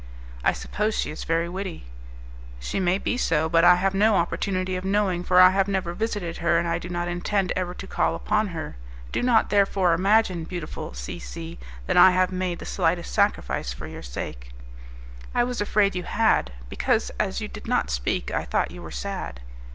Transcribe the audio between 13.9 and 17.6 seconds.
sake." "I was afraid you had, because as you